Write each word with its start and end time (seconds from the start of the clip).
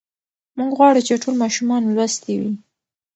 موږ 0.57 0.71
غواړو 0.77 1.01
چې 1.07 1.21
ټول 1.23 1.35
ماشومان 1.43 1.81
لوستي 1.95 2.35
وي. 2.41 2.53